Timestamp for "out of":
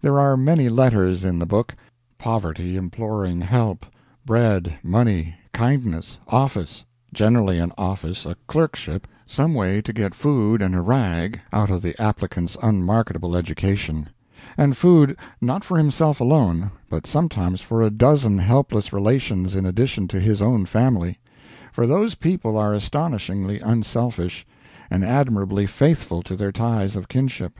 11.52-11.82